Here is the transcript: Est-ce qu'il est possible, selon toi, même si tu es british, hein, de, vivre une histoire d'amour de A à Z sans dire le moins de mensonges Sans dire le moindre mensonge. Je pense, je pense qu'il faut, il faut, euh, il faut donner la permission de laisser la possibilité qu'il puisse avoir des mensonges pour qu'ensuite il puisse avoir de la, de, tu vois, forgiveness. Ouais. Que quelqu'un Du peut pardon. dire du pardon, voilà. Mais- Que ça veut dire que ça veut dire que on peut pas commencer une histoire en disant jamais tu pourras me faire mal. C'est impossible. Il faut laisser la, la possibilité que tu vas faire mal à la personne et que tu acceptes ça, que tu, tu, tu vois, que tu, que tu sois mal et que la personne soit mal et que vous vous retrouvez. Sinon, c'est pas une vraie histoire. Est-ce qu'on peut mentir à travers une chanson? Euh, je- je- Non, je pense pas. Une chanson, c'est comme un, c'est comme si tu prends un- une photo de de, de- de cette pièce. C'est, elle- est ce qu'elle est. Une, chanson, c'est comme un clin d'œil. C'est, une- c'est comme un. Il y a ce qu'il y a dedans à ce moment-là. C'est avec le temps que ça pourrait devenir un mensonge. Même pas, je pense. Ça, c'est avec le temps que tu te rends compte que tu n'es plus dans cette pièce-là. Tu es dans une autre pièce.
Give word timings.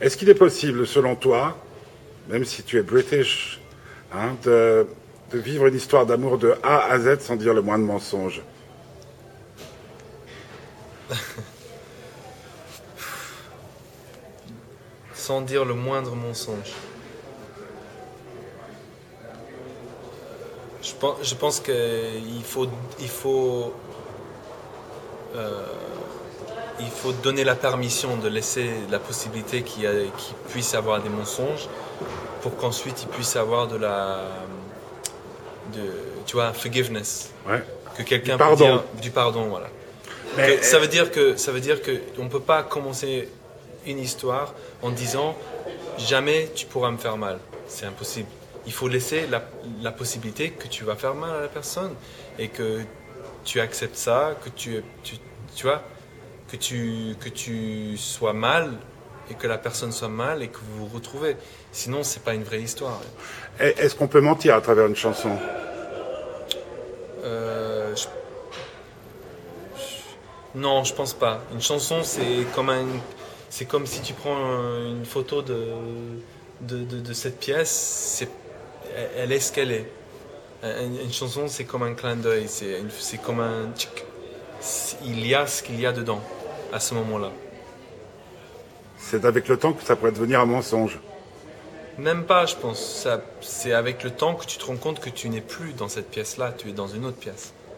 Est-ce 0.00 0.16
qu'il 0.16 0.28
est 0.28 0.34
possible, 0.34 0.86
selon 0.86 1.16
toi, 1.16 1.56
même 2.28 2.44
si 2.44 2.62
tu 2.62 2.78
es 2.78 2.82
british, 2.82 3.60
hein, 4.12 4.36
de, 4.44 4.86
vivre 5.32 5.66
une 5.66 5.74
histoire 5.74 6.06
d'amour 6.06 6.38
de 6.38 6.54
A 6.62 6.84
à 6.84 6.98
Z 7.00 7.18
sans 7.20 7.34
dire 7.36 7.52
le 7.52 7.62
moins 7.62 7.78
de 7.78 7.84
mensonges 7.84 8.42
Sans 15.14 15.40
dire 15.42 15.64
le 15.64 15.74
moindre 15.74 16.14
mensonge. 16.14 16.72
Je 20.80 20.92
pense, 20.94 21.16
je 21.22 21.34
pense 21.34 21.60
qu'il 21.60 22.44
faut, 22.44 22.68
il 22.98 23.08
faut, 23.08 23.74
euh, 25.34 25.66
il 26.80 26.90
faut 26.90 27.12
donner 27.12 27.44
la 27.44 27.54
permission 27.54 28.16
de 28.16 28.28
laisser 28.28 28.70
la 28.90 28.98
possibilité 28.98 29.62
qu'il 29.62 29.88
puisse 30.50 30.74
avoir 30.74 31.00
des 31.02 31.08
mensonges 31.08 31.68
pour 32.42 32.56
qu'ensuite 32.56 33.02
il 33.02 33.08
puisse 33.08 33.34
avoir 33.36 33.66
de 33.66 33.76
la, 33.76 34.20
de, 35.72 35.80
tu 36.26 36.34
vois, 36.36 36.52
forgiveness. 36.52 37.30
Ouais. 37.48 37.62
Que 37.96 38.02
quelqu'un 38.02 38.32
Du 38.32 38.38
peut 38.38 38.44
pardon. 38.44 38.64
dire 38.64 38.82
du 39.02 39.10
pardon, 39.10 39.44
voilà. 39.48 39.68
Mais- 40.36 40.56
Que 40.58 40.64
ça 40.64 40.78
veut 40.78 40.86
dire 40.88 41.10
que 41.10 41.36
ça 41.36 41.50
veut 41.52 41.60
dire 41.60 41.82
que 41.82 42.00
on 42.18 42.28
peut 42.28 42.40
pas 42.40 42.62
commencer 42.62 43.28
une 43.86 43.98
histoire 43.98 44.54
en 44.82 44.90
disant 44.90 45.34
jamais 45.98 46.50
tu 46.54 46.66
pourras 46.66 46.90
me 46.90 46.98
faire 46.98 47.16
mal. 47.16 47.38
C'est 47.66 47.86
impossible. 47.86 48.28
Il 48.66 48.72
faut 48.72 48.88
laisser 48.88 49.26
la, 49.30 49.42
la 49.82 49.90
possibilité 49.92 50.50
que 50.50 50.68
tu 50.68 50.84
vas 50.84 50.94
faire 50.94 51.14
mal 51.14 51.30
à 51.34 51.40
la 51.40 51.48
personne 51.48 51.92
et 52.38 52.48
que 52.48 52.80
tu 53.44 53.60
acceptes 53.60 53.96
ça, 53.96 54.36
que 54.44 54.50
tu, 54.50 54.82
tu, 55.02 55.16
tu 55.56 55.62
vois, 55.66 55.82
que 56.48 56.56
tu, 56.56 57.14
que 57.20 57.28
tu 57.28 57.96
sois 57.96 58.32
mal 58.32 58.72
et 59.30 59.34
que 59.34 59.46
la 59.46 59.58
personne 59.58 59.92
soit 59.92 60.08
mal 60.08 60.42
et 60.42 60.48
que 60.48 60.58
vous 60.58 60.86
vous 60.86 60.94
retrouvez. 60.94 61.36
Sinon, 61.72 62.02
c'est 62.02 62.22
pas 62.22 62.34
une 62.34 62.44
vraie 62.44 62.62
histoire. 62.62 63.00
Est-ce 63.60 63.94
qu'on 63.94 64.08
peut 64.08 64.20
mentir 64.22 64.54
à 64.54 64.60
travers 64.60 64.86
une 64.86 64.96
chanson? 64.96 65.30
Euh, 67.24 67.94
je- 67.94 68.02
je- 69.76 70.58
Non, 70.58 70.84
je 70.84 70.94
pense 70.94 71.12
pas. 71.12 71.40
Une 71.52 71.60
chanson, 71.60 72.02
c'est 72.02 72.46
comme 72.54 72.70
un, 72.70 72.86
c'est 73.50 73.66
comme 73.66 73.86
si 73.86 74.00
tu 74.00 74.14
prends 74.14 74.36
un- 74.36 74.88
une 74.96 75.04
photo 75.04 75.42
de 75.42 75.64
de, 76.60 76.78
de- 76.78 76.98
de 77.00 77.12
cette 77.12 77.38
pièce. 77.38 77.70
C'est, 78.16 78.28
elle- 79.16 79.30
est 79.32 79.38
ce 79.40 79.52
qu'elle 79.52 79.70
est. 79.72 79.90
Une, 80.64 81.12
chanson, 81.12 81.46
c'est 81.46 81.64
comme 81.64 81.84
un 81.84 81.94
clin 81.94 82.16
d'œil. 82.16 82.46
C'est, 82.48 82.80
une- 82.80 82.90
c'est 82.90 83.18
comme 83.18 83.38
un. 83.40 83.68
Il 85.04 85.24
y 85.24 85.34
a 85.36 85.46
ce 85.46 85.62
qu'il 85.62 85.78
y 85.80 85.86
a 85.86 85.92
dedans 85.92 86.20
à 86.72 86.80
ce 86.80 86.94
moment-là. 86.94 87.30
C'est 88.98 89.24
avec 89.24 89.48
le 89.48 89.56
temps 89.56 89.72
que 89.72 89.82
ça 89.82 89.96
pourrait 89.96 90.12
devenir 90.12 90.40
un 90.40 90.46
mensonge. 90.46 90.98
Même 91.98 92.24
pas, 92.24 92.46
je 92.46 92.54
pense. 92.54 92.80
Ça, 92.80 93.20
c'est 93.40 93.72
avec 93.72 94.04
le 94.04 94.10
temps 94.10 94.34
que 94.34 94.46
tu 94.46 94.58
te 94.58 94.64
rends 94.64 94.76
compte 94.76 95.00
que 95.00 95.10
tu 95.10 95.28
n'es 95.28 95.40
plus 95.40 95.72
dans 95.72 95.88
cette 95.88 96.10
pièce-là. 96.10 96.52
Tu 96.56 96.68
es 96.68 96.72
dans 96.72 96.86
une 96.86 97.04
autre 97.04 97.16
pièce. 97.16 97.52